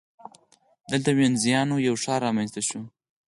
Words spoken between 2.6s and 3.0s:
شو